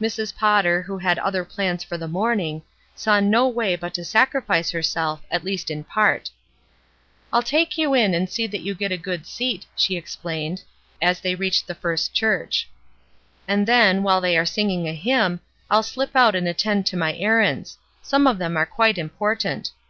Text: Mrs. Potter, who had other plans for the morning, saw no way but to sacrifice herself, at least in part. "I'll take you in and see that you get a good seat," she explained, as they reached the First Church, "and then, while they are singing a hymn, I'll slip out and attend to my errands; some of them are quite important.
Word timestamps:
Mrs. 0.00 0.34
Potter, 0.34 0.80
who 0.80 0.96
had 0.96 1.18
other 1.18 1.44
plans 1.44 1.84
for 1.84 1.98
the 1.98 2.08
morning, 2.08 2.62
saw 2.94 3.20
no 3.20 3.46
way 3.46 3.76
but 3.76 3.92
to 3.92 4.06
sacrifice 4.06 4.70
herself, 4.70 5.20
at 5.30 5.44
least 5.44 5.70
in 5.70 5.84
part. 5.84 6.30
"I'll 7.30 7.42
take 7.42 7.76
you 7.76 7.92
in 7.92 8.14
and 8.14 8.26
see 8.30 8.46
that 8.46 8.62
you 8.62 8.74
get 8.74 8.90
a 8.90 8.96
good 8.96 9.26
seat," 9.26 9.66
she 9.76 9.98
explained, 9.98 10.62
as 11.02 11.20
they 11.20 11.34
reached 11.34 11.66
the 11.66 11.74
First 11.74 12.14
Church, 12.14 12.70
"and 13.46 13.66
then, 13.68 14.02
while 14.02 14.22
they 14.22 14.38
are 14.38 14.46
singing 14.46 14.88
a 14.88 14.94
hymn, 14.94 15.40
I'll 15.70 15.82
slip 15.82 16.16
out 16.16 16.34
and 16.34 16.48
attend 16.48 16.86
to 16.86 16.96
my 16.96 17.14
errands; 17.14 17.76
some 18.00 18.26
of 18.26 18.38
them 18.38 18.56
are 18.56 18.64
quite 18.64 18.96
important. 18.96 19.72